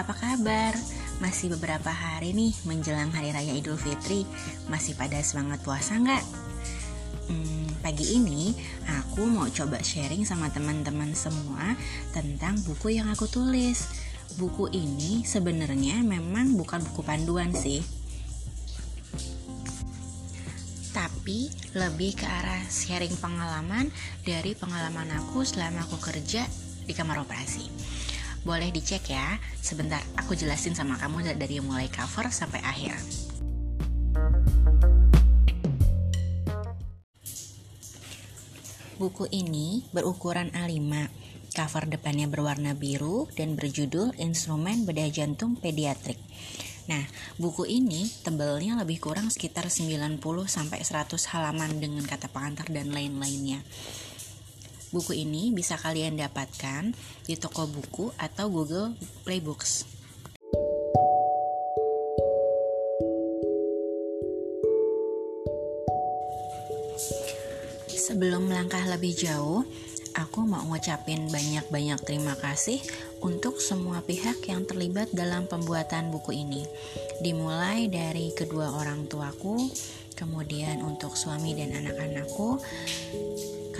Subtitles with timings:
[0.00, 0.72] apa kabar?
[1.20, 4.24] Masih beberapa hari nih menjelang Hari Raya Idul Fitri
[4.72, 6.24] Masih pada semangat puasa nggak?
[7.28, 8.56] Hmm, pagi ini
[8.88, 11.76] aku mau coba sharing sama teman-teman semua
[12.16, 13.92] tentang buku yang aku tulis
[14.40, 17.84] Buku ini sebenarnya memang bukan buku panduan sih
[20.96, 23.92] Tapi lebih ke arah sharing pengalaman
[24.24, 26.48] dari pengalaman aku selama aku kerja
[26.88, 27.68] di kamar operasi
[28.44, 29.36] boleh dicek ya.
[29.60, 32.96] Sebentar, aku jelasin sama kamu dari mulai cover sampai akhir.
[39.00, 41.08] Buku ini berukuran A5,
[41.56, 46.20] cover depannya berwarna biru dan berjudul Instrumen Bedah Jantung Pediatrik.
[46.84, 47.06] Nah,
[47.40, 53.64] buku ini tebelnya lebih kurang sekitar 90 sampai 100 halaman dengan kata pengantar dan lain-lainnya.
[54.90, 56.90] Buku ini bisa kalian dapatkan
[57.22, 59.86] di toko buku atau Google Play Books.
[67.86, 69.62] Sebelum melangkah lebih jauh,
[70.18, 72.82] aku mau ngucapin banyak-banyak terima kasih
[73.22, 76.66] untuk semua pihak yang terlibat dalam pembuatan buku ini.
[77.22, 79.70] Dimulai dari kedua orang tuaku,
[80.18, 82.58] kemudian untuk suami dan anak-anakku,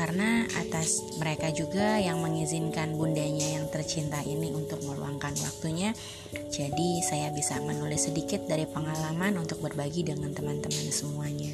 [0.01, 5.93] karena atas mereka juga yang mengizinkan bundanya yang tercinta ini untuk meluangkan waktunya.
[6.49, 11.53] Jadi saya bisa menulis sedikit dari pengalaman untuk berbagi dengan teman-teman semuanya.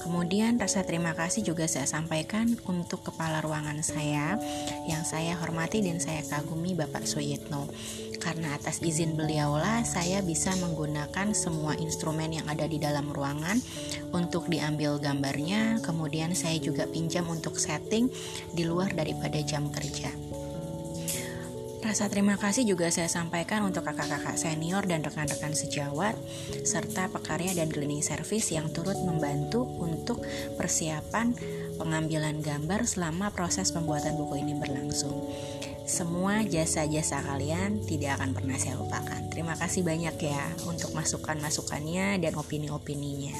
[0.00, 4.40] Kemudian rasa terima kasih juga saya sampaikan untuk kepala ruangan saya
[4.88, 7.68] yang saya hormati dan saya kagumi Bapak Suyitno.
[8.20, 13.56] Karena atas izin beliaulah saya bisa menggunakan semua instrumen yang ada di dalam ruangan
[14.12, 15.80] untuk diambil gambarnya.
[15.80, 18.12] Kemudian saya juga pinjam untuk setting
[18.52, 20.29] di luar daripada jam kerja.
[21.80, 26.12] Rasa terima kasih juga saya sampaikan untuk kakak-kakak senior dan rekan-rekan sejawat,
[26.60, 30.20] serta pekarya dan cleaning service yang turut membantu untuk
[30.60, 31.32] persiapan
[31.80, 35.24] pengambilan gambar selama proses pembuatan buku ini berlangsung.
[35.88, 39.26] Semua jasa-jasa kalian tidak akan pernah saya lupakan.
[39.32, 43.34] Terima kasih banyak ya untuk masukan-masukannya dan opini-opininya.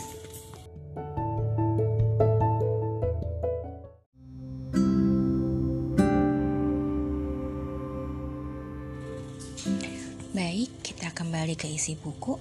[10.30, 12.38] Baik, kita kembali ke isi buku.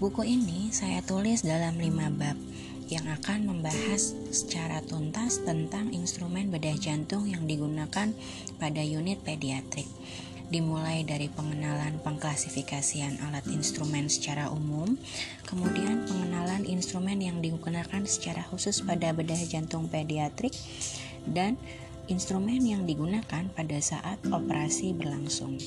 [0.00, 2.40] Buku ini saya tulis dalam lima bab
[2.88, 8.16] yang akan membahas secara tuntas tentang instrumen bedah jantung yang digunakan
[8.56, 9.84] pada unit pediatrik.
[10.48, 14.96] Dimulai dari pengenalan pengklasifikasian alat instrumen secara umum,
[15.44, 20.56] kemudian pengenalan instrumen yang digunakan secara khusus pada bedah jantung pediatrik,
[21.28, 21.60] dan
[22.08, 25.60] instrumen yang digunakan pada saat operasi berlangsung.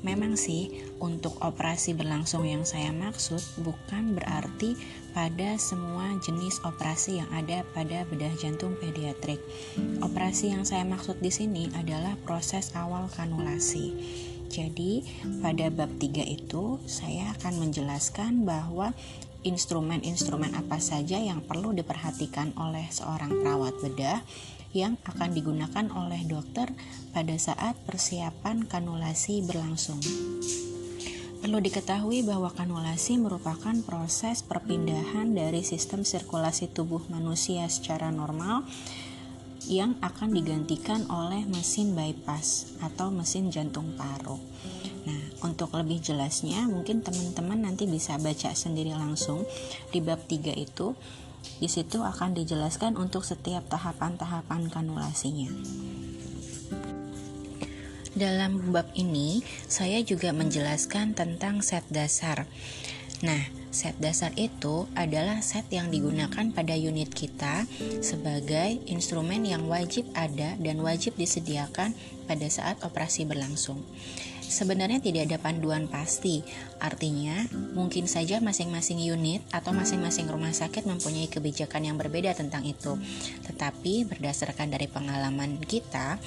[0.00, 4.72] Memang sih, untuk operasi berlangsung yang saya maksud bukan berarti
[5.12, 9.40] pada semua jenis operasi yang ada pada bedah jantung pediatrik.
[10.00, 13.92] Operasi yang saya maksud di sini adalah proses awal kanulasi.
[14.50, 15.06] Jadi,
[15.44, 18.90] pada bab 3 itu saya akan menjelaskan bahwa
[19.46, 24.20] instrumen-instrumen apa saja yang perlu diperhatikan oleh seorang perawat bedah
[24.70, 26.70] yang akan digunakan oleh dokter
[27.10, 29.98] pada saat persiapan kanulasi berlangsung.
[31.40, 38.68] Perlu diketahui bahwa kanulasi merupakan proses perpindahan dari sistem sirkulasi tubuh manusia secara normal
[39.64, 44.36] yang akan digantikan oleh mesin bypass atau mesin jantung paru.
[45.08, 49.48] Nah, untuk lebih jelasnya mungkin teman-teman nanti bisa baca sendiri langsung
[49.88, 50.92] di bab 3 itu
[51.60, 55.52] di situ akan dijelaskan untuk setiap tahapan-tahapan kanulasinya.
[58.10, 59.40] Dalam bab ini,
[59.70, 62.44] saya juga menjelaskan tentang set dasar.
[63.22, 63.38] Nah,
[63.70, 67.68] set dasar itu adalah set yang digunakan pada unit kita
[68.02, 71.94] sebagai instrumen yang wajib ada dan wajib disediakan
[72.26, 73.78] pada saat operasi berlangsung.
[74.50, 76.42] Sebenarnya tidak ada panduan pasti,
[76.82, 82.98] artinya mungkin saja masing-masing unit atau masing-masing rumah sakit mempunyai kebijakan yang berbeda tentang itu.
[83.46, 86.18] Tetapi berdasarkan dari pengalaman kita,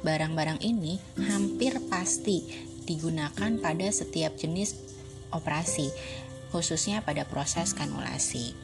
[0.00, 0.96] barang-barang ini
[1.28, 2.40] hampir pasti
[2.88, 4.72] digunakan pada setiap jenis
[5.28, 5.92] operasi,
[6.56, 8.56] khususnya pada proses kanulasi.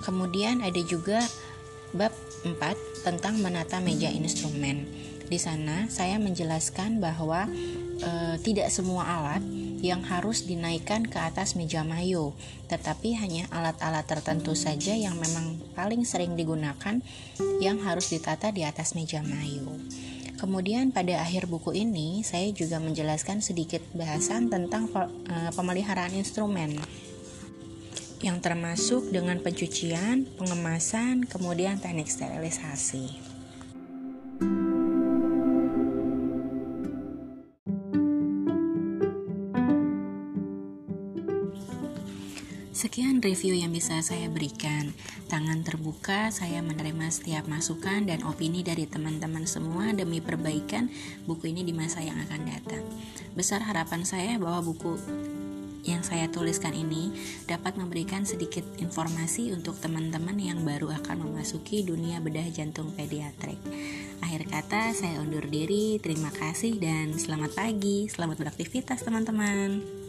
[0.00, 1.20] Kemudian ada juga
[1.92, 2.16] bab
[2.48, 4.88] 4 tentang menata meja instrumen.
[5.26, 7.50] Di sana saya menjelaskan bahwa
[7.98, 8.10] e,
[8.46, 9.42] tidak semua alat
[9.82, 12.32] yang harus dinaikkan ke atas meja mayo,
[12.70, 17.02] tetapi hanya alat-alat tertentu saja yang memang paling sering digunakan
[17.60, 19.66] yang harus ditata di atas meja mayo.
[20.36, 26.76] Kemudian pada akhir buku ini saya juga menjelaskan sedikit bahasan tentang eh, pemeliharaan instrumen
[28.20, 33.35] yang termasuk dengan pencucian, pengemasan, kemudian teknik sterilisasi.
[42.76, 44.92] Sekian review yang bisa saya berikan.
[45.32, 50.92] Tangan terbuka, saya menerima setiap masukan dan opini dari teman-teman semua demi perbaikan
[51.24, 52.84] buku ini di masa yang akan datang.
[53.32, 54.92] Besar harapan saya bahwa buku
[55.88, 57.16] yang saya tuliskan ini
[57.48, 63.56] dapat memberikan sedikit informasi untuk teman-teman yang baru akan memasuki dunia bedah jantung pediatrik.
[64.20, 65.96] Akhir kata, saya undur diri.
[65.96, 68.04] Terima kasih dan selamat pagi.
[68.12, 70.05] Selamat beraktivitas, teman-teman.